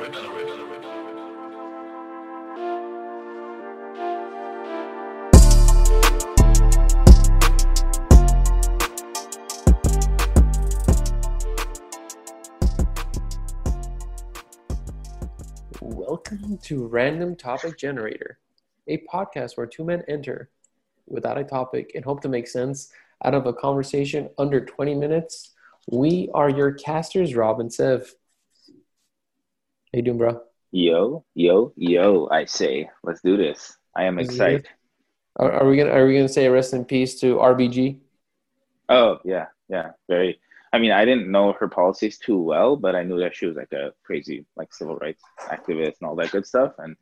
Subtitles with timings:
[0.00, 0.16] Welcome
[16.62, 18.38] to Random Topic Generator,
[18.86, 20.48] a podcast where two men enter
[21.06, 22.90] without a topic and hope to make sense
[23.26, 25.50] out of a conversation under 20 minutes.
[25.90, 28.14] We are your casters, Rob and Sev.
[29.92, 30.40] How you doing, bro?
[30.70, 32.28] Yo, yo, yo!
[32.30, 33.76] I say, let's do this.
[33.96, 34.68] I am excited.
[35.36, 37.98] Are, are we gonna Are we gonna say rest in peace to RBG?
[38.88, 39.90] Oh yeah, yeah.
[40.08, 40.38] Very.
[40.72, 43.56] I mean, I didn't know her policies too well, but I knew that she was
[43.56, 46.94] like a crazy, like civil rights activist and all that good stuff, and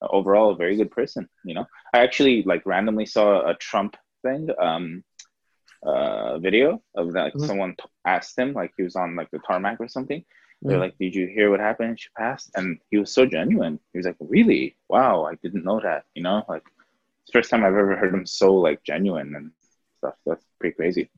[0.00, 1.28] overall a very good person.
[1.44, 5.02] You know, I actually like randomly saw a Trump thing, um,
[5.82, 7.34] uh, video of that.
[7.34, 7.46] Mhm.
[7.46, 10.24] Someone t- asked him, like he was on like the tarmac or something.
[10.62, 10.80] They're Mhm.
[10.80, 12.00] like, "Did you hear what happened?
[12.00, 13.78] She passed," and he was so genuine.
[13.92, 14.76] He was like, "Really?
[14.88, 15.24] Wow!
[15.24, 16.64] I didn't know that." You know, like
[17.22, 19.52] it's the first time I've ever heard him so like genuine and
[19.98, 20.14] stuff.
[20.26, 21.10] That's pretty crazy.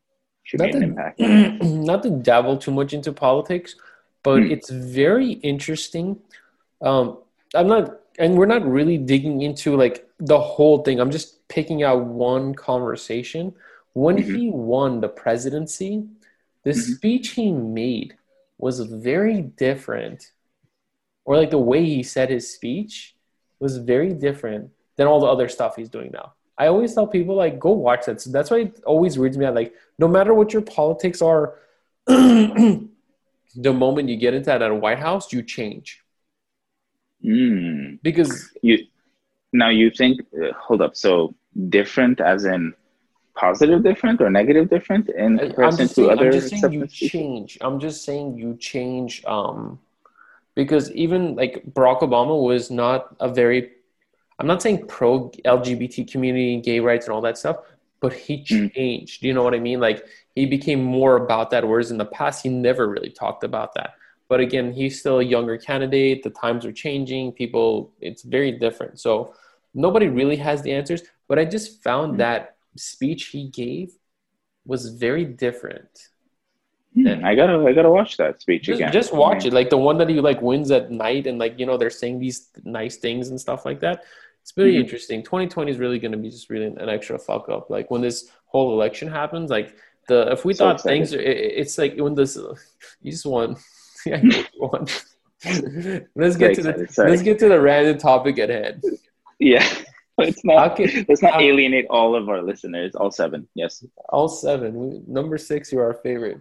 [0.45, 1.21] Should Not to, impact.
[1.63, 3.77] not to dabble too much into politics,
[4.23, 4.51] but Hmm.
[4.53, 6.21] it's very interesting.
[6.83, 7.19] Um,
[7.55, 11.01] I'm not, and we're not really digging into like the whole thing.
[11.01, 13.55] I'm just picking out one conversation.
[13.95, 14.35] When Mhm.
[14.35, 16.07] he won the presidency,
[16.65, 16.97] the Mhm.
[16.97, 18.17] speech he made
[18.59, 20.33] was very different,
[21.25, 23.15] or like the way he said his speech
[23.61, 26.35] was very different than all the other stuff he's doing now.
[26.57, 28.21] I always tell people like go watch that.
[28.21, 29.55] So that's why it always weirds me out.
[29.55, 31.55] Like no matter what your politics are,
[32.07, 32.89] the
[33.57, 36.03] moment you get into that at a White House, you change
[37.25, 37.99] Mm.
[38.01, 38.79] because You
[39.53, 40.21] now you think?
[40.41, 40.95] Uh, hold up.
[40.95, 41.35] So
[41.69, 42.75] different, as in
[43.39, 47.59] positive different or negative different in comparison to saying, other I'm just saying you change.
[47.61, 49.25] I'm just saying you change.
[49.25, 49.79] Um,
[50.55, 53.71] because even like Barack Obama was not a very,
[54.39, 57.57] I'm not saying pro LGBT community, gay rights, and all that stuff,
[58.01, 58.75] but he Mm.
[58.75, 59.23] changed.
[59.23, 59.81] You know what I mean?
[59.81, 60.05] Like
[60.35, 63.91] he became more about that, whereas in the past he never really talked about that.
[64.29, 66.23] But again, he's still a younger candidate.
[66.23, 67.33] The times are changing.
[67.33, 69.01] People, it's very different.
[69.01, 69.35] So
[69.75, 71.03] nobody really has the answers.
[71.29, 72.19] But I just found Mm.
[72.19, 73.93] that speech he gave
[74.67, 76.09] was very different.
[76.95, 78.93] Hmm, I gotta, I gotta watch that speech Just, again.
[78.93, 81.59] just watch I it, like the one that he like wins at night, and like
[81.59, 84.05] you know they're saying these nice things and stuff like that.
[84.43, 84.81] It's really Mhm.
[84.81, 85.23] interesting.
[85.23, 87.71] 2020 is really going to be just really an extra fuck up.
[87.71, 89.77] Like when this whole election happens, like
[90.09, 91.11] the if we So thought excited.
[91.11, 92.37] things, it, it's like when this
[93.03, 93.57] you just won.
[94.07, 94.87] yeah, you won.
[96.17, 97.11] let's get to the sorry.
[97.11, 98.83] let's get to the random topic at hand.
[99.39, 99.67] Yeah,
[100.29, 100.77] it's How not.
[100.77, 102.95] can Let's not how- alienate all of our listeners.
[102.95, 103.47] All seven.
[103.55, 103.85] Yes.
[104.09, 105.05] all seven?
[105.07, 106.41] Number six, you're our favorite.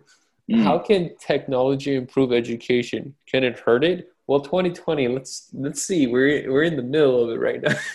[0.51, 0.63] Mm.
[0.63, 3.13] How can technology improve education?
[3.29, 4.11] Can it hurt it?
[4.27, 5.07] Well, 2020.
[5.09, 6.07] Let's let's see.
[6.07, 7.75] We're we're in the middle of it right now.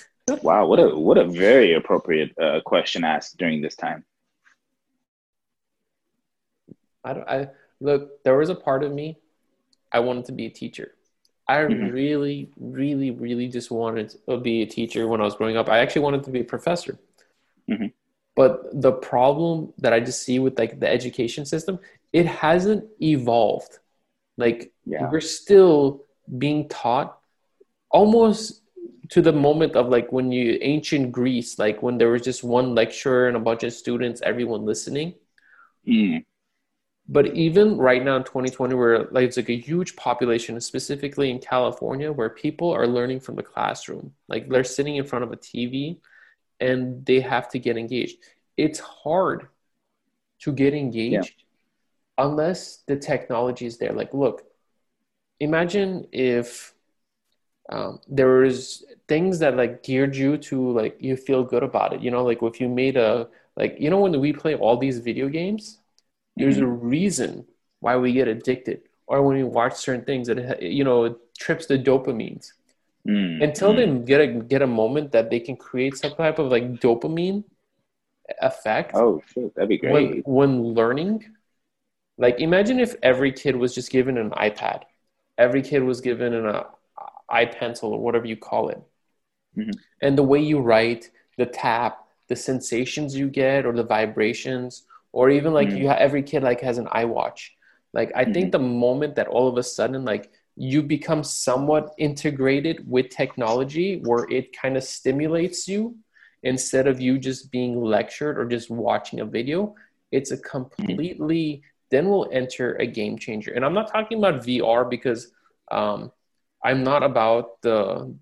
[0.43, 4.04] Wow, what a what a very appropriate uh, question asked during this time.
[7.04, 7.28] I don't.
[7.28, 7.49] I
[7.81, 8.22] look.
[8.22, 9.19] There was a part of me.
[9.91, 10.94] I wanted to be a teacher.
[11.53, 11.93] I Mhm.
[11.99, 12.39] really,
[12.79, 15.69] really, really just wanted to be a teacher when I was growing up.
[15.69, 16.95] I actually wanted to be a professor.
[17.73, 17.93] Mhm.
[18.41, 18.53] But
[18.87, 19.53] the problem
[19.83, 21.75] that I just see with like the education system,
[22.21, 23.73] it hasn't evolved.
[24.45, 25.11] Like Yeah.
[25.11, 26.05] we're still
[26.45, 27.11] being taught
[27.91, 28.62] almost
[29.11, 32.69] to the moment of like when you ancient Greece, like when there was just one
[32.75, 35.15] lecturer and a bunch of students, everyone listening.
[35.87, 36.25] Mm.
[37.12, 41.41] But even right now in 2020, where like it's like a huge population, specifically in
[41.41, 45.37] California, where people are learning from the classroom, like they're sitting in front of a
[45.37, 46.00] TV
[46.59, 48.17] and they have to get engaged.
[48.56, 49.49] It's hard
[50.41, 51.45] to get engaged
[52.17, 53.93] unless the technology is there.
[53.93, 54.44] Like, look,
[55.39, 56.73] imagine if
[57.69, 62.00] um, there was things that like geared you to like you feel good about it.
[62.00, 64.99] You know, like if you made a like you know when we play all these
[64.99, 65.81] video games
[66.37, 67.44] there's a reason
[67.81, 71.67] why we get addicted or when we watch certain things that you know it trips
[71.67, 72.52] the dopamines.
[73.05, 73.43] Mm.
[73.43, 76.75] until they get a get a moment that they can create some type of like
[76.75, 77.43] dopamine
[78.40, 80.25] effect Oh shit, that'd be great.
[80.26, 81.25] when learning.
[82.17, 84.82] Like imagine if every kid was just given an ipad.
[85.37, 86.64] Every kid was given an uh,
[87.28, 88.81] ipencil or whatever you call it.
[89.58, 89.75] Mhm.
[90.00, 95.31] and the way you write the tap the sensations you get or the vibrations or
[95.31, 95.79] even like Mhm.
[95.79, 97.50] you ha- every kid like has an iwatch.
[97.94, 102.76] Like i think the moment that all of a sudden like you become somewhat integrated
[102.88, 105.97] with technology where it kind of stimulates you
[106.43, 109.75] instead of you just being lectured or just watching a video
[110.11, 113.53] it's a completely then we'll enter a game changer.
[113.53, 115.31] And i'm not talking about vr because
[115.70, 116.11] um,
[116.64, 118.14] I'm not about the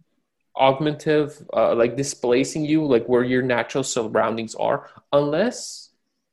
[0.57, 5.90] augmentative, uh, like displacing you, like where your natural surroundings are, unless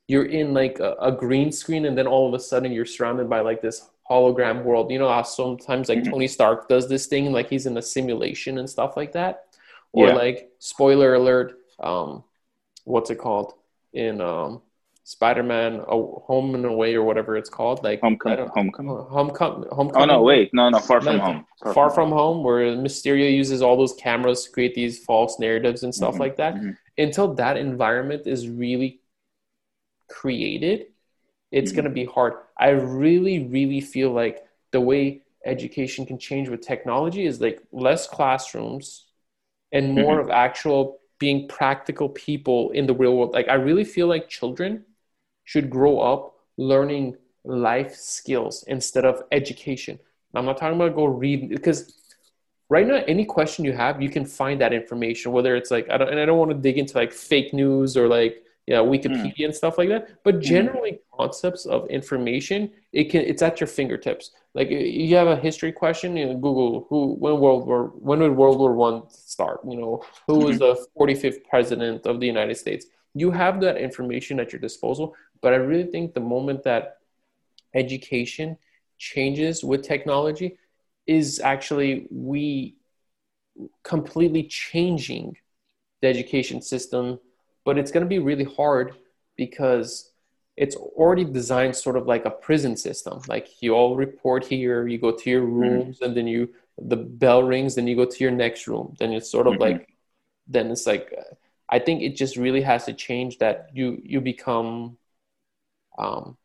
[0.08, 3.30] you're in like a, a, green screen and then all of a sudden you're surrounded
[3.30, 4.90] by like this hologram world.
[4.90, 6.12] You know how sometimes like mm-hmm.
[6.12, 9.46] Tony Stark does this thing, like he's in a simulation and stuff like that,
[9.92, 10.14] or yeah.
[10.14, 12.24] like spoiler alert, um,
[12.86, 13.54] what's it called
[13.94, 14.62] in um
[15.08, 18.46] Spider-Man Home and Away or whatever it's called, like Homecoming.
[18.54, 19.06] Homecoming.
[19.10, 19.70] Homecoming.
[19.72, 20.10] Homecoming.
[20.10, 21.46] Oh no, wait, no, no, Far From Home.
[21.64, 22.36] Far, far from, from home.
[22.38, 22.44] home.
[22.44, 26.24] where Mysterio uses all those cameras to create these false narratives and stuff mm-hmm.
[26.24, 26.56] like that.
[26.56, 26.72] Mm-hmm.
[26.98, 29.00] Until that environment is really
[30.10, 30.88] created,
[31.52, 31.76] it's mm-hmm.
[31.76, 32.34] going to be hard.
[32.58, 38.08] I really, really feel like the way education can change with technology is like less
[38.08, 39.06] classrooms
[39.72, 40.30] and more mm-hmm.
[40.30, 43.34] of actual being practical people in the real world.
[43.34, 44.86] Like I really feel like children
[45.46, 50.00] should grow up learning life skills instead of education.
[50.36, 51.96] I'm not talking about go read because
[52.70, 55.98] right now any question you have you can find that information whether it's like I
[55.98, 59.38] don't and I don't want to dig into like fake news or like yeah Wikipedia
[59.38, 59.46] mm.
[59.46, 60.42] and stuff like that but hmm.
[60.42, 61.00] generally mm.
[61.18, 66.16] concepts of information it can it's at your fingertips like you have a history question
[66.16, 70.04] you know, Google who when World War when did World War One start you know
[70.28, 70.82] who was mm-hmm.
[71.00, 75.54] the 45th president of the United States you have that information at your disposal but
[75.54, 76.98] i really think the moment that
[77.74, 78.58] education
[78.98, 80.58] changes with technology
[81.06, 82.76] is actually we
[83.84, 85.36] completely changing
[86.02, 87.20] the education system
[87.68, 88.96] but it's going to be really hard
[89.36, 90.12] because
[90.56, 94.98] it's already designed sort of like a prison system like you all report here you
[94.98, 95.60] go to your mm-hmm.
[95.62, 96.06] rooms mm-hmm.
[96.06, 96.50] and then you
[96.94, 99.64] the bell rings then you go to your next room then it's sort of mm-hmm.
[99.64, 99.96] like
[100.48, 101.14] then it's like
[101.70, 104.98] I think it just really has to change that you you become
[105.98, 106.38] um,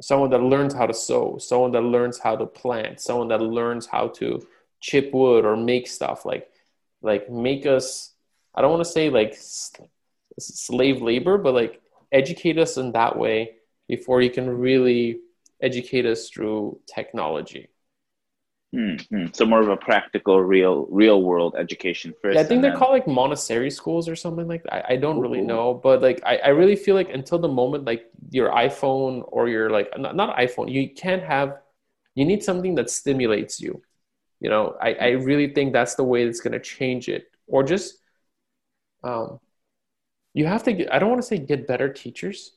[0.00, 3.86] someone that learns how to sew, someone that learns how to plant, someone that learns
[3.86, 4.46] how to
[4.80, 6.50] chip wood or make stuff like
[7.02, 8.12] like make us.
[8.54, 9.34] I don't want to say like
[10.38, 11.80] slave labor, but like
[12.12, 13.52] educate us in that way
[13.88, 15.20] before you can really
[15.60, 17.68] educate us through technology.
[18.74, 19.26] Mm-hmm.
[19.32, 22.34] So more of a practical, real, real world education first.
[22.34, 22.78] Yeah, I think they're then...
[22.78, 24.90] called like Montessori schools or something like that.
[24.90, 25.20] I, I don't Ooh.
[25.20, 29.22] really know, but like I, I really feel like until the moment like your iPhone
[29.28, 31.58] or your like not, not iPhone, you can't have.
[32.16, 33.82] You need something that stimulates you.
[34.40, 37.62] You know, I, I really think that's the way that's going to change it, or
[37.62, 37.94] just,
[39.02, 39.38] um,
[40.34, 40.72] you have to.
[40.72, 42.52] Get, I don't want to say get better teachers,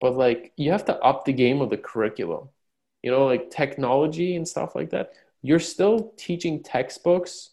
[0.00, 2.48] but like you have to up the game of the curriculum.
[3.02, 5.12] You know, like technology and stuff like that
[5.42, 7.50] you're still teaching textbooks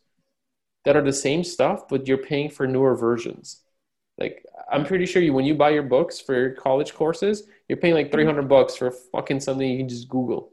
[0.85, 3.61] that are the same stuff, but you're paying for newer versions.
[4.17, 7.77] Like I'm pretty sure you when you buy your books for your college courses, you're
[7.77, 10.51] paying like 300 bucks for fucking something you can just Google.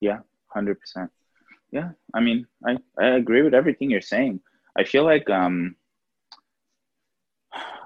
[0.00, 0.18] Yeah,
[0.48, 1.10] hundred percent.
[1.70, 4.40] Yeah, I mean, I I agree with everything you're saying.
[4.76, 5.76] I feel like um,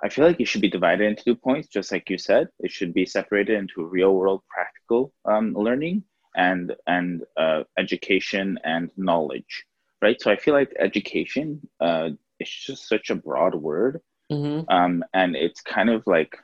[0.02, 2.48] I feel like it should be divided into two points, just like you said.
[2.60, 6.04] It should be separated into real world practical um, learning
[6.36, 9.64] and and uh, education and knowledge
[10.02, 14.00] right so i feel like education uh, is just such a broad word
[14.30, 14.62] mm-hmm.
[14.74, 16.36] um, and it's kind of like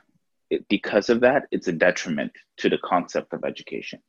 [0.49, 3.99] it, because of that it's a detriment to the concept of education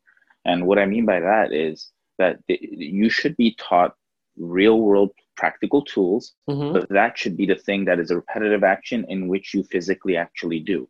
[0.45, 3.95] and what i mean by that is that you should be taught
[4.37, 5.11] real world
[5.43, 6.73] practical tools mm-hmm.
[6.75, 10.17] but that should be the thing that is a repetitive action in which you physically
[10.17, 10.81] actually do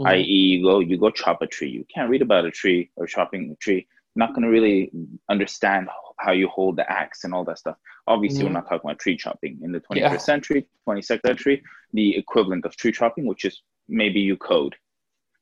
[0.00, 0.06] mm-hmm.
[0.12, 3.06] i.e you go you go chop a tree you can't read about a tree or
[3.06, 3.86] chopping a tree
[4.16, 4.90] not going to really
[5.28, 5.88] understand
[6.18, 7.76] how you hold the axe and all that stuff.
[8.06, 8.48] Obviously, mm-hmm.
[8.48, 10.16] we're not talking about tree chopping in the 21st yeah.
[10.16, 11.62] century, 22nd century,
[11.92, 14.74] the equivalent of tree chopping, which is maybe you code.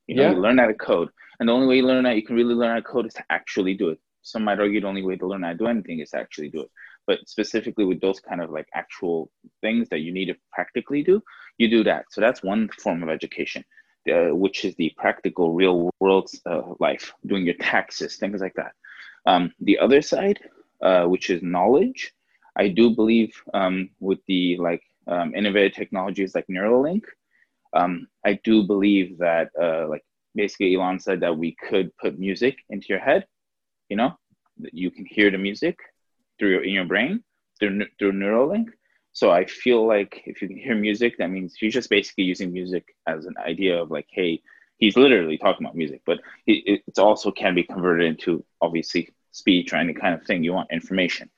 [0.07, 0.31] You know, yeah.
[0.31, 1.09] you learn how to code.
[1.39, 3.13] And the only way you learn that you can really learn how to code is
[3.15, 3.99] to actually do it.
[4.21, 6.49] Some might argue the only way to learn how to do anything is to actually
[6.49, 6.71] do it.
[7.07, 9.31] But specifically with those kind of like actual
[9.61, 11.21] things that you need to practically do,
[11.57, 12.05] you do that.
[12.11, 13.63] So that's one form of education
[14.11, 18.73] uh, which is the practical real world uh, life, doing your taxes, things like that.
[19.25, 20.39] Um, the other side,
[20.81, 22.13] uh, which is knowledge,
[22.55, 27.03] I do believe um, with the like um, innovative technologies like Neuralink,
[27.73, 30.03] um, I do believe that uh, like
[30.35, 33.25] basically Elon said that we could put music into your head,
[33.89, 34.17] you know,
[34.57, 35.77] you can hear the music
[36.37, 37.23] through your in your brain
[37.59, 38.67] through through Neuralink.
[39.11, 42.51] So I feel like if you can hear music, that means he's just basically using
[42.51, 44.41] music as an idea of like, hey,
[44.77, 49.71] he's literally talking about music, but it, it also can be converted into obviously speech
[49.71, 51.29] or any kind of thing you want information.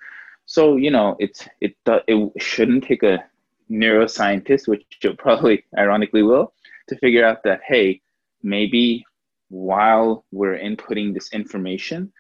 [0.46, 3.24] So you know, it's it uh, it shouldn't take a
[3.70, 6.54] neuroscientist, which you probably ironically will,
[6.88, 8.02] to figure out that hey,
[8.42, 9.06] maybe
[9.50, 12.12] while we're inputting this information,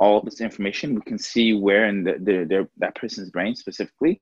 [0.00, 4.20] all this information, we can see where in the, the, their, that person's brain specifically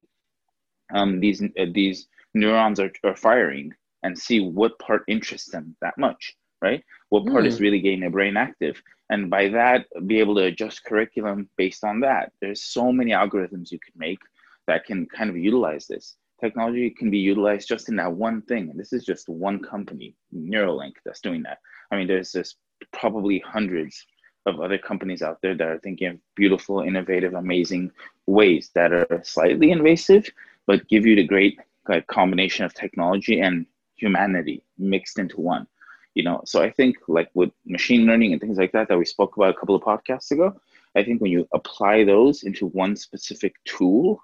[0.95, 5.99] um, these uh, these neurons are, are firing and see what part interests them that
[5.99, 6.83] much, right?
[7.09, 7.49] What part mm.
[7.49, 8.81] is really getting their brain active,
[9.11, 12.33] and by that be able to adjust curriculum based on that.
[12.41, 14.21] There's so many algorithms you can make
[14.67, 16.17] that can kind of utilize this.
[16.41, 20.15] Technology can be utilized just in that one thing, and this is just one company,
[20.35, 21.59] Neuralink, that's doing that.
[21.91, 22.55] I mean, there's this
[22.93, 24.05] probably hundreds
[24.47, 27.91] of other companies out there that are thinking of beautiful, innovative, amazing
[28.27, 30.29] ways that are slightly invasive,
[30.67, 33.67] but give you the great like, combination of technology and
[33.97, 35.67] humanity mixed into one.
[36.15, 39.05] You know, so I think like with machine learning and things like that that we
[39.05, 40.59] spoke about a couple of podcasts ago,
[40.97, 44.23] I think when you apply those into one specific tool,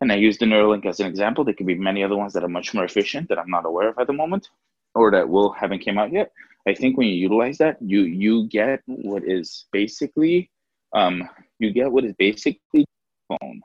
[0.00, 2.44] and I use the Neuralink as an example, there could be many other ones that
[2.44, 4.48] are much more efficient that I'm not aware of at the moment,
[4.94, 6.32] or that will haven't came out yet.
[6.66, 10.50] I think when you utilize that, you you get what is basically
[10.92, 12.86] um, you get what is basically
[13.28, 13.60] phone,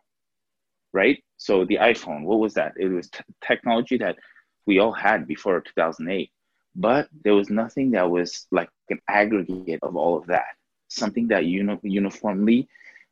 [0.94, 1.24] right?
[1.38, 2.74] So the iPhone, what was that?
[2.78, 4.18] It was t- technology that
[4.66, 6.32] we all had before 2008,
[6.75, 10.56] but there was nothing that was like an aggregate of all of that.
[10.88, 12.68] Something that uni- uniformly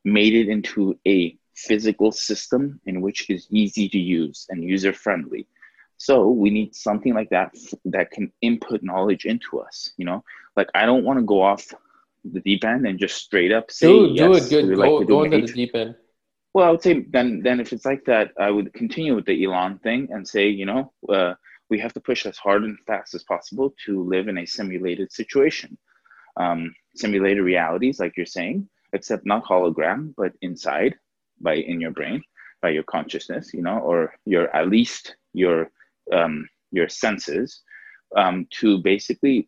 [0.06, 5.48] made it into a physical system in which is easy to use and user friendly.
[6.04, 7.56] So we need something like that
[7.86, 9.94] that can input knowledge into us.
[9.96, 10.26] You know,
[10.58, 11.74] like I don't want to go off
[12.26, 14.76] the deep end and just straight up say do, yes, do it good.
[14.76, 15.96] Go, like go into the deep end.
[16.54, 19.46] Well, I would say then then if it's like that, I would continue with the
[19.46, 21.36] Elon thing and say, you know, uh,
[21.70, 25.10] we have to push as hard and fast as possible to live in a simulated
[25.14, 25.78] situation,
[26.36, 30.96] um, simulated realities, like you're saying, except not hologram, but inside,
[31.40, 32.22] by in your brain,
[32.62, 35.72] by your consciousness, you know, or your at least your
[36.12, 37.62] um, your senses
[38.16, 39.48] um, to basically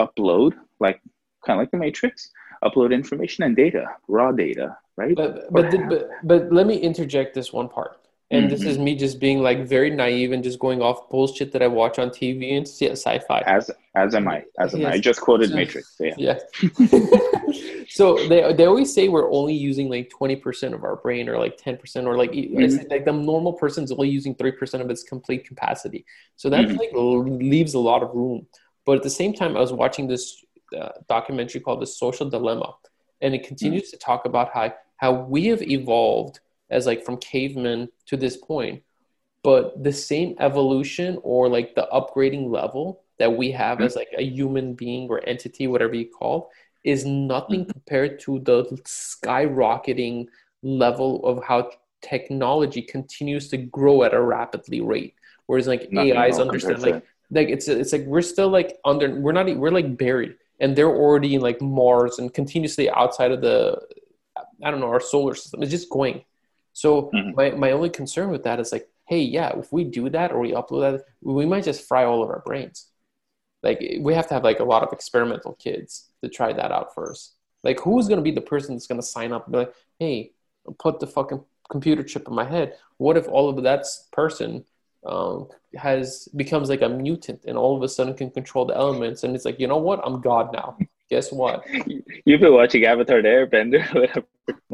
[0.00, 1.00] upload, like
[1.44, 2.30] kind of like the Matrix,
[2.64, 5.14] upload information and data, raw data, right?
[5.14, 7.98] But but, the, but, but let me interject this one part.
[8.30, 8.50] And mm-hmm.
[8.50, 11.68] this is me just being like very naive and just going off bullshit that I
[11.68, 13.38] watch on TV and see sci-fi.
[13.46, 14.42] As as am I.
[14.58, 14.92] As am yes.
[14.92, 14.94] I.
[14.94, 15.96] I just quoted Matrix.
[15.96, 16.14] So yeah.
[16.18, 16.38] yeah.
[17.88, 21.38] so they they always say we're only using like twenty percent of our brain or
[21.38, 22.90] like ten percent or like mm-hmm.
[22.90, 26.04] like the normal person's only using three percent of its complete capacity.
[26.34, 26.78] So that mm-hmm.
[26.78, 28.48] like leaves a lot of room.
[28.84, 30.44] But at the same time, I was watching this
[30.76, 32.74] uh, documentary called The Social Dilemma,
[33.20, 33.98] and it continues mm-hmm.
[33.98, 38.82] to talk about how how we have evolved as like from cavemen to this point
[39.42, 44.22] but the same evolution or like the upgrading level that we have as like a
[44.22, 46.50] human being or entity whatever you call
[46.82, 47.70] is nothing mm-hmm.
[47.70, 50.26] compared to the skyrocketing
[50.62, 51.70] level of how
[52.02, 55.14] technology continues to grow at a rapidly rate.
[55.46, 59.46] Whereas like ais understand like like it's it's like we're still like under we're not
[59.56, 63.80] we're like buried and they're already in like mars and continuously outside of the
[64.64, 65.62] i don't know our solar system.
[65.62, 66.24] It's just going
[66.76, 67.30] so mm-hmm.
[67.34, 70.40] my, my only concern with that is like, hey, yeah, if we do that or
[70.40, 72.88] we upload that, we might just fry all of our brains.
[73.62, 76.94] Like we have to have like a lot of experimental kids to try that out
[76.94, 77.36] first.
[77.64, 80.32] Like who's gonna be the person that's gonna sign up and be like, hey,
[80.78, 82.74] put the fucking computer chip in my head.
[82.98, 84.66] What if all of that person
[85.06, 89.24] um, has becomes like a mutant and all of a sudden can control the elements
[89.24, 90.02] and it's like, you know what?
[90.04, 90.76] I'm God now.
[91.08, 91.64] Guess what?
[92.26, 94.24] You've been watching Avatar the Airbender,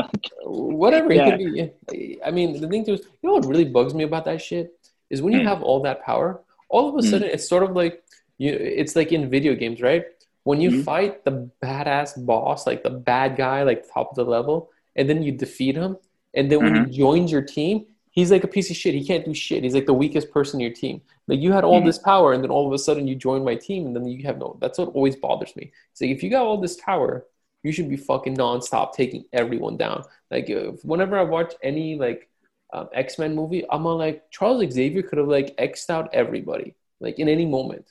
[0.45, 1.13] whatever.
[1.13, 1.29] Yeah.
[1.29, 4.05] It could be, I mean, the thing too is, you know what really bugs me
[4.05, 4.73] about that shit
[5.11, 5.47] is when you mm.
[5.47, 7.11] have all that power, all of a hmm.
[7.11, 7.35] sudden mm.
[7.35, 8.03] it's sort of like
[8.39, 8.53] you.
[8.53, 10.05] It's like in video games, right?
[10.45, 10.85] When you mm.
[10.85, 15.23] fight the badass boss, like the bad guy, like top of the level, and then
[15.23, 15.99] you defeat him,
[16.35, 16.91] and then when mm-hmm.
[16.91, 18.95] he joins your team, he's like a piece of shit.
[18.95, 19.63] He can't do shit.
[19.63, 21.03] He's like the weakest person in your team.
[21.29, 21.87] Like you had all mm-hmm.
[21.87, 24.25] this power, and then all of a sudden you join my team, and then you
[24.25, 24.57] have no.
[24.61, 25.71] That's what always bothers me.
[25.93, 27.27] It's like if you got all this power,
[27.63, 30.05] you should be fucking nonstop taking everyone down.
[30.31, 32.29] Like if, whenever I watch any like
[32.73, 37.19] um, X Men movie, I'm like Charles Xavier could have like xed out everybody like
[37.19, 37.87] in any moment.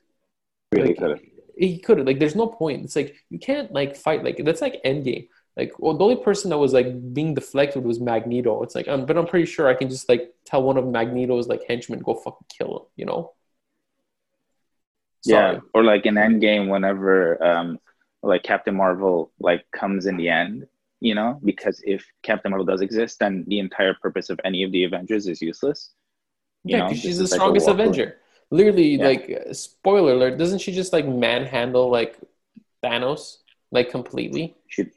[0.71, 1.21] Really like, could have.
[1.57, 2.07] He could have.
[2.07, 2.83] Like there's no point.
[2.83, 5.27] It's like you can't like fight like that's like Endgame.
[5.57, 8.63] Like, well, the only person that was like being deflected was Magneto.
[8.63, 11.47] It's like, um, but I'm pretty sure I can just like tell one of Magneto's
[11.47, 12.85] like henchmen go fucking kill him.
[12.95, 13.33] You know?
[15.23, 15.55] Sorry.
[15.55, 17.79] Yeah, or like in Endgame, whenever um,
[18.23, 20.67] like Captain Marvel like comes in the end,
[20.99, 24.71] you know, because if Captain Marvel does exist, then the entire purpose of any of
[24.71, 25.91] the Avengers is useless.
[26.63, 28.17] You yeah, because she's the strongest Avenger.
[28.51, 29.05] Literally, yeah.
[29.05, 32.17] like spoiler alert, doesn't she just like manhandle like
[32.83, 33.37] Thanos
[33.71, 34.55] like completely?
[34.67, 34.91] She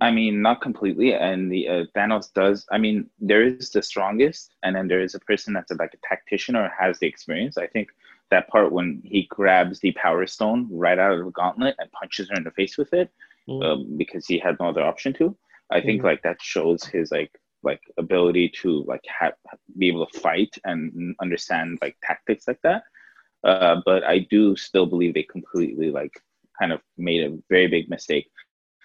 [0.00, 1.14] I mean, not completely.
[1.14, 2.66] And the uh, Thanos does.
[2.70, 5.94] I mean, there is the strongest, and then there is a person that's a, like
[5.94, 7.58] a tactician or has the experience.
[7.58, 7.88] I think
[8.34, 12.28] that part when he grabs the Power Stone right out of the gauntlet and punches
[12.28, 13.10] her in the face with it,
[13.48, 13.64] mm.
[13.64, 15.36] um, because he had no other option to.
[15.70, 16.06] I think mm-hmm.
[16.06, 19.34] like that shows his like like ability to like have
[19.78, 22.82] be able to fight and understand like tactics like that.
[23.42, 26.12] Uh, but I do still believe they completely like
[26.58, 28.30] kind of made a very big mistake.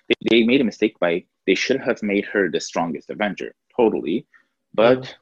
[0.08, 4.28] They, they made a mistake by they should have made her the strongest Avenger, totally,
[4.74, 5.14] but mm.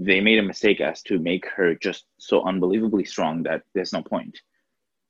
[0.00, 4.02] They made a mistake as to make her just so unbelievably strong that there's no
[4.02, 4.38] point.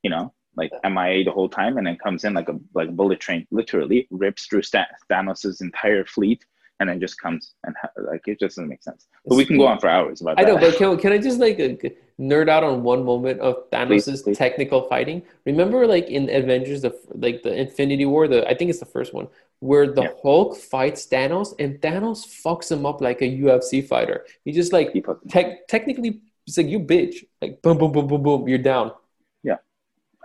[0.03, 2.91] You know, like MIA the whole time, and then comes in like a like a
[2.91, 4.63] bullet train, literally rips through
[5.09, 6.43] Thanos's entire fleet
[6.81, 9.07] and then just comes and ha- like it just doesn't make sense.
[9.25, 10.53] But we can go on for hours about I that.
[10.53, 11.89] know, but can, can I just like uh,
[12.21, 14.37] nerd out on one moment of please, please.
[14.37, 15.23] technical fighting?
[15.45, 19.13] Remember, like in Avengers, the like the Infinity War, the I think it's the first
[19.13, 19.27] one
[19.61, 20.09] where the yeah.
[20.21, 24.25] Hulk fights Thanos and Thanos fucks him up like a UFC fighter.
[24.43, 28.47] He just like te- technically it's like you bitch, like boom, boom, boom, boom, boom,
[28.47, 28.91] you're down.
[29.43, 29.57] Yeah,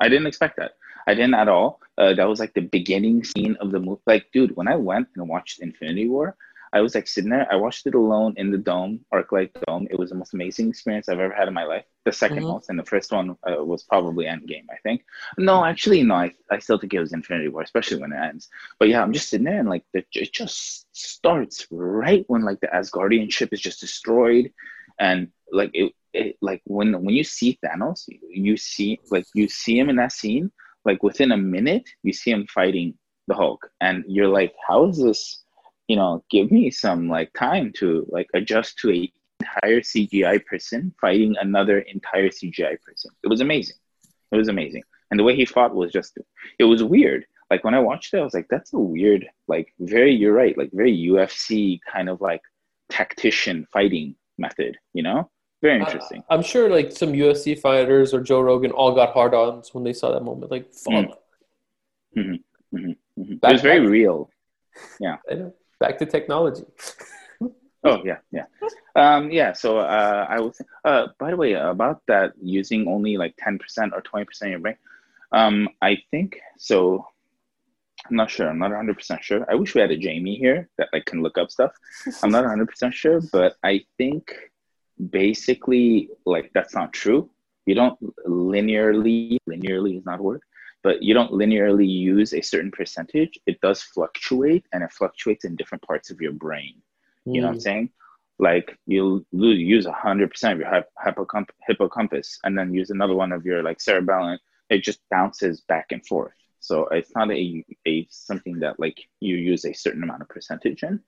[0.00, 0.72] I didn't expect that.
[1.06, 1.80] I didn't at all.
[1.98, 4.00] Uh, that was like the beginning scene of the movie.
[4.06, 6.36] Like, dude, when I went and watched Infinity War,
[6.76, 7.50] I was like sitting there.
[7.50, 9.88] I watched it alone in the dome, ArcLight Dome.
[9.90, 11.86] It was the most amazing experience I've ever had in my life.
[12.04, 12.48] The 2nd mm-hmm.
[12.48, 15.02] most, and the first one uh, was probably Endgame, I think.
[15.38, 16.16] No, actually, no.
[16.16, 18.50] I, I still think it was Infinity War, especially when it ends.
[18.78, 22.60] But yeah, I'm just sitting there, and like the, it just starts right when like
[22.60, 24.52] the Asgardian ship is just destroyed,
[25.00, 29.78] and like it, it like when when you see Thanos, you see like you see
[29.78, 30.52] him in that scene.
[30.84, 35.02] Like within a minute, you see him fighting the Hulk, and you're like, how is
[35.02, 35.42] this?
[35.88, 40.94] You know, give me some like time to like adjust to a entire CGI person
[41.00, 43.10] fighting another entire CGI person.
[43.22, 43.76] It was amazing.
[44.32, 44.82] It was amazing.
[45.10, 46.18] And the way he fought was just
[46.58, 47.26] it was weird.
[47.50, 50.56] Like when I watched it, I was like, that's a weird, like very you're right,
[50.58, 52.42] like very UFC kind of like
[52.90, 55.30] tactician fighting method, you know?
[55.62, 56.20] Very interesting.
[56.28, 59.84] Uh, I'm sure like some UFC fighters or Joe Rogan all got hard ons when
[59.84, 60.50] they saw that moment.
[60.50, 60.92] Like fuck.
[60.92, 62.20] Mm-hmm.
[62.20, 62.76] Mm-hmm.
[62.76, 63.20] Mm-hmm.
[63.20, 63.32] mm-hmm.
[63.32, 64.28] It was very real.
[65.00, 65.16] Yeah
[65.80, 66.64] back to technology.
[67.84, 68.44] oh yeah, yeah,
[68.94, 69.52] um, yeah.
[69.52, 70.60] So uh, I was.
[70.84, 74.52] Uh, by the way, about that using only like ten percent or twenty percent of
[74.52, 74.76] your brain.
[75.32, 77.06] Um, I think so.
[78.08, 78.48] I'm not sure.
[78.48, 79.44] I'm not 100 percent sure.
[79.50, 81.72] I wish we had a Jamie here that like can look up stuff.
[82.22, 84.32] I'm not 100 percent sure, but I think
[85.10, 87.30] basically like that's not true.
[87.64, 89.38] You don't linearly.
[89.48, 90.42] Linearly is not a word
[90.86, 93.40] but you don't linearly use a certain percentage.
[93.44, 96.80] It does fluctuate and it fluctuates in different parts of your brain.
[97.24, 97.34] You mm.
[97.40, 97.62] know what I'm mm.
[97.62, 97.90] saying?
[98.38, 103.64] Like you use 100% of your hippocamp- hippocampus and then use another one of your
[103.64, 104.38] like cerebellum.
[104.70, 106.34] It just bounces back and forth.
[106.60, 110.84] So it's not a, a something that like you use a certain amount of percentage
[110.84, 111.00] in.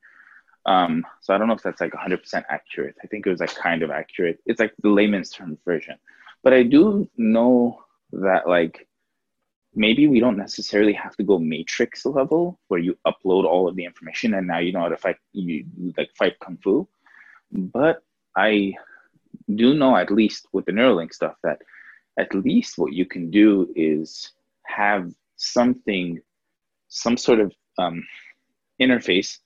[0.66, 2.96] Um, so I don't know if that's like 100% accurate.
[3.04, 4.40] I think it was like kind of accurate.
[4.44, 5.98] It's like the layman's term version.
[6.42, 8.87] But I do know that like
[9.74, 13.84] maybe we don't necessarily have to go matrix level where you upload all of the
[13.84, 15.64] information and now you know how to fight you
[15.96, 16.86] like fight kung fu
[17.52, 18.02] but
[18.36, 18.72] i
[19.54, 21.60] do know at least with the neuralink stuff that
[22.18, 24.32] at least what you can do is
[24.66, 26.20] have something
[26.88, 28.04] some sort of um,
[28.80, 29.38] interface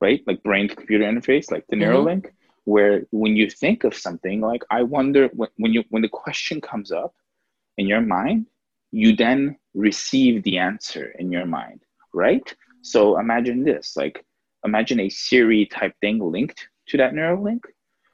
[0.00, 1.92] right like brain to computer interface like the mm-hmm.
[1.92, 2.26] neuralink
[2.64, 6.60] where when you think of something like i wonder when, when you when the question
[6.60, 7.14] comes up
[7.78, 8.46] in your mind
[8.92, 11.80] you then receive the answer in your mind,
[12.12, 12.54] right?
[12.82, 14.24] So imagine this, like
[14.64, 17.64] imagine a Siri type thing linked to that Neuralink.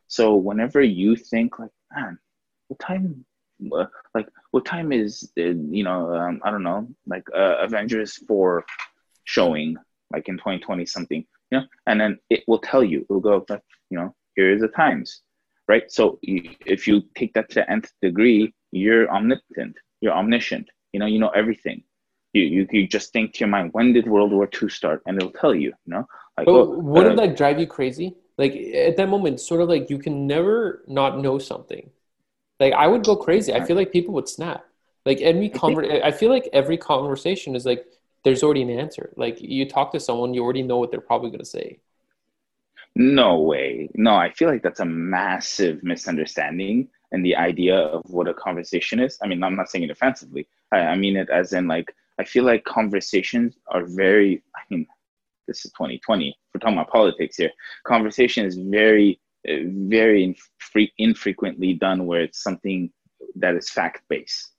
[0.06, 2.18] So whenever you think like, man,
[2.68, 3.24] what time,
[3.76, 8.16] uh, like what time is, uh, you know, um, I don't know, like uh, Avengers
[8.28, 8.64] 4
[9.24, 9.76] showing
[10.12, 13.44] like in 2020 something, you know, and then it will tell you, it will go,
[13.90, 15.22] you know, here is the times,
[15.66, 15.90] right?
[15.90, 20.68] So if you take that to the nth degree, you're omnipotent you're omniscient.
[20.92, 21.82] You know, you know everything.
[22.32, 25.02] You, you, you just think to your mind, when did World War II start?
[25.06, 26.06] And it'll tell you, you know?
[26.36, 28.14] Like, but oh, wouldn't uh, that drive you crazy?
[28.36, 31.90] Like at that moment, sort of like you can never not know something.
[32.60, 33.52] Like I would go crazy.
[33.52, 34.64] I feel like people would snap.
[35.04, 37.86] Like every conver- I feel like every conversation is like
[38.24, 39.12] there's already an answer.
[39.16, 41.80] Like you talk to someone, you already know what they're probably going to say.
[42.94, 43.90] No way.
[43.94, 49.00] No, I feel like that's a massive misunderstanding and the idea of what a conversation
[49.00, 49.18] is.
[49.22, 50.46] I mean, I'm not saying it offensively.
[50.72, 54.42] I, I mean it as in like I feel like conversations are very.
[54.56, 54.86] I mean,
[55.46, 56.36] this is 2020.
[56.54, 57.50] We're talking about politics here.
[57.84, 62.90] Conversation is very, uh, very infre- infrequently done where it's something
[63.36, 64.52] that is fact based.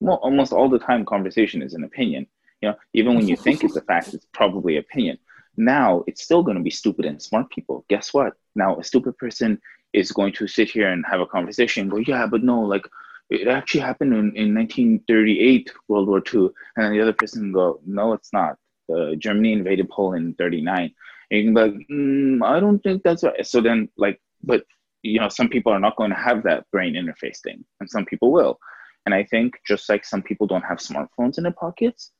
[0.00, 2.26] Well, almost all the time, conversation is an opinion.
[2.60, 5.18] You know, even when you think it's a fact, it's probably opinion.
[5.56, 7.84] Now it's still going to be stupid and smart people.
[7.88, 8.34] Guess what?
[8.56, 9.60] Now a stupid person
[9.94, 12.86] is going to sit here and have a conversation and go, yeah, but no, like
[13.30, 16.50] it actually happened in, in 1938, World War II.
[16.76, 18.56] And then the other person go, no, it's not.
[18.92, 20.94] uh, Germany invaded Poland in 39.
[21.30, 23.46] And you can be like, mm, I don't think that's right.
[23.46, 24.64] So then, like, but
[25.02, 28.04] you know, some people are not going to have that brain interface thing, and some
[28.04, 28.58] people will.
[29.06, 32.12] And I think just like some people don't have smartphones in their pockets,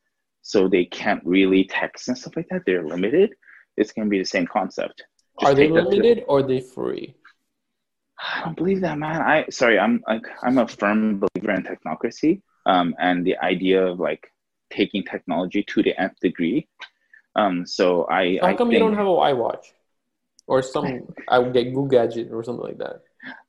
[0.43, 3.35] so they can't really text and stuff like that, they're limited.
[3.77, 5.03] It's going to be the same concept.
[5.41, 7.15] Just are they limited to, or are they free?
[8.19, 9.21] I don't believe that, man.
[9.21, 13.99] I sorry, I'm like I'm a firm believer in technocracy, um, and the idea of
[13.99, 14.31] like
[14.71, 16.69] taking technology to the nth degree.
[17.37, 18.39] Um, so I.
[18.41, 19.65] How come I you don't have a iWatch,
[20.47, 23.03] or some I would get Google Gadget or something like that?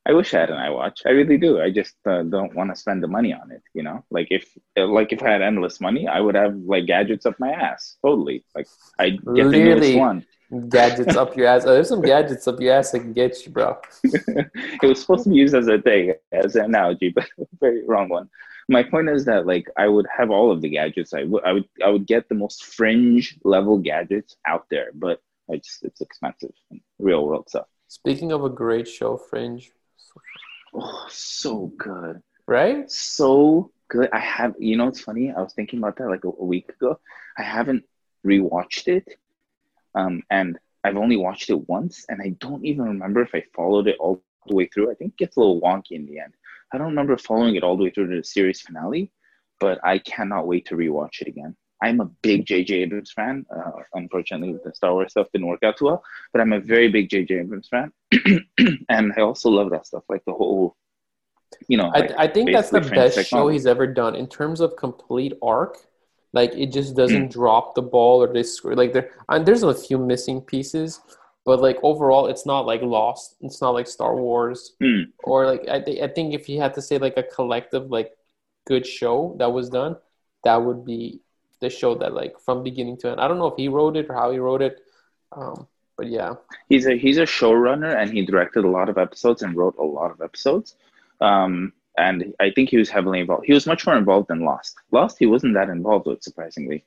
[0.06, 1.01] I wish I had an iWatch.
[1.06, 1.62] I really do.
[1.62, 3.62] I just uh, don't want to spend the money on it.
[3.73, 7.25] You know, like if like if I had endless money, I would have like gadgets
[7.25, 7.97] up my ass.
[8.04, 8.45] Totally.
[8.56, 10.25] Like I get the newest one
[10.69, 11.65] gadgets up your ass.
[11.65, 13.77] Oh, there's some gadgets up your ass I can get you, bro.
[14.03, 17.27] it was supposed to be used as a thing, as an analogy, but
[17.60, 18.29] very wrong one.
[18.67, 21.13] My point is that like I would have all of the gadgets.
[21.13, 25.21] I would I would I would get the most fringe level gadgets out there, but
[25.51, 26.51] I just it's expensive
[26.97, 27.67] real world stuff.
[27.88, 29.71] Speaking of a great show, Fringe.
[30.73, 32.21] Oh, so good.
[32.47, 32.89] Right?
[32.89, 34.10] So good.
[34.12, 36.69] I have you know it's funny, I was thinking about that like a, a week
[36.69, 36.99] ago.
[37.38, 37.84] I haven't
[38.25, 39.19] rewatched it
[39.95, 43.88] um, and I've only watched it once, and I don't even remember if I followed
[43.88, 44.91] it all the way through.
[44.91, 46.34] I think it gets a little wonky in the end.
[46.73, 49.12] I don't remember following it all the way through to the series finale,
[49.60, 51.55] but I cannot wait to rewatch it again.
[51.81, 52.84] I'm a big J.J.
[52.84, 53.45] Abrams fan.
[53.55, 56.89] Uh, unfortunately, the Star Wars stuff didn't work out too well, but I'm a very
[56.89, 57.39] big J.J.
[57.39, 57.91] Abrams fan,
[58.89, 60.75] and I also love that stuff, like the whole,
[61.67, 61.89] you know.
[61.89, 65.34] Like I, I think that's the best show he's ever done in terms of complete
[65.41, 65.77] arc
[66.36, 69.98] like it just doesn't drop the ball or this like there and there's a few
[69.98, 71.00] missing pieces,
[71.45, 73.38] but like overall it's not like lost.
[73.39, 75.06] It's not like Star Wars mm.
[75.24, 78.12] or like I think I think if you had to say like a collective like
[78.67, 79.95] good show that was done,
[80.43, 81.21] that would be
[81.62, 83.21] the show that like from beginning to end.
[83.21, 84.82] I don't know if he wrote it or how he wrote it.
[85.32, 85.67] Um,
[85.98, 86.34] but yeah,
[86.67, 89.84] he's a he's a showrunner and he directed a lot of episodes and wrote a
[89.84, 90.76] lot of episodes.
[91.21, 93.45] Um, and I think he was heavily involved.
[93.45, 94.75] He was much more involved than Lost.
[94.91, 96.84] Lost, he wasn't that involved with, surprisingly.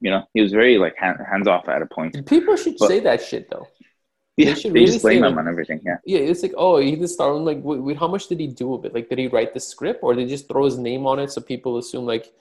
[0.00, 2.26] You know, he was very like hand, hands off at a point.
[2.26, 3.68] People should but, say that shit though.
[4.36, 5.80] Yeah, they, should they really just blame him like, on everything.
[5.84, 5.98] Yeah.
[6.06, 8.72] Yeah, it's like, oh, he just started like, wait, wait, how much did he do
[8.72, 8.94] of it?
[8.94, 11.30] Like, did he write the script, or did he just throw his name on it
[11.30, 12.32] so people assume like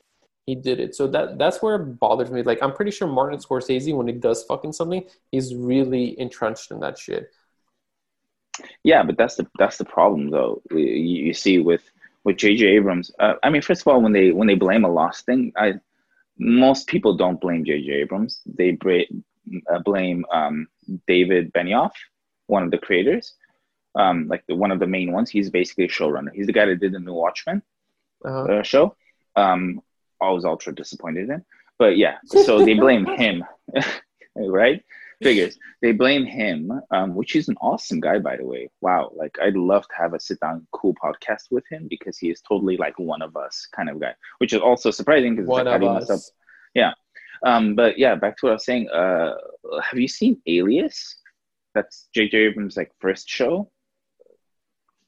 [0.45, 0.95] he did it?
[0.95, 2.41] So that that's where it bothers me.
[2.43, 6.80] Like, I'm pretty sure Martin Scorsese, when he does fucking something, he's really entrenched in
[6.80, 7.30] that shit.
[8.84, 10.62] Yeah, but that's the that's the problem though.
[10.72, 11.84] You, you see with
[12.24, 12.65] with J.J.
[12.65, 13.12] Abrams.
[13.19, 15.76] Uh, I mean, first of all, when they when they blame a lost thing, I
[16.38, 17.91] most people don't blame J.J.
[17.91, 18.41] Abrams.
[18.45, 18.78] They
[19.72, 20.67] uh, blame um,
[21.08, 21.91] David Benioff,
[22.48, 23.34] one of the creators,
[23.95, 25.30] um, like the, one of the main ones.
[25.30, 26.34] He's basically a showrunner.
[26.34, 27.62] He's the guy that did the new Watchmen
[28.24, 28.43] uh-huh.
[28.43, 28.95] uh, show.
[29.36, 29.82] Um,
[30.22, 31.43] I was ultra disappointed in,
[31.78, 32.17] but yeah.
[32.26, 33.43] So they blame him,
[34.36, 34.84] right?
[35.21, 35.58] Figures.
[35.82, 38.69] They blame him, um, which is an awesome guy, by the way.
[38.82, 42.29] Wow, like I'd love to have a sit down cool podcast with him because he
[42.29, 45.65] is totally like one of us kind of guy, which is also surprising because one
[45.65, 46.32] like, of us.
[46.73, 46.93] Yeah,
[47.45, 48.89] um, but yeah, back to what I was saying.
[48.89, 49.36] Uh,
[49.84, 51.17] have you seen Alias?
[51.75, 52.38] That's J.J.
[52.38, 53.71] Abrams' like first show.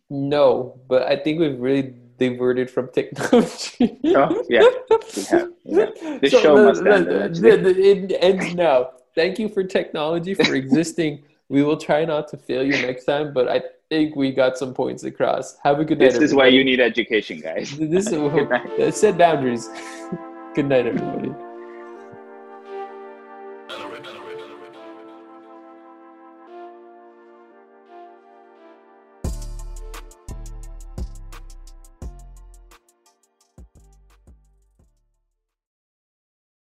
[0.10, 4.00] No, but I think we've really diverted from technology.
[4.16, 4.68] oh yeah,
[5.16, 5.52] we have.
[5.64, 5.86] Yeah.
[6.22, 7.36] This so show the, must end.
[7.36, 11.24] The, the, it ends now thank you for technology for existing.
[11.50, 14.74] we will try not to fail you next time, but I think we got some
[14.74, 15.58] points across.
[15.64, 16.06] Have a good night.
[16.06, 16.26] This everybody.
[16.26, 17.78] is why you need education, guys.
[17.78, 19.70] This is set boundaries.
[20.56, 21.51] good night, everybody.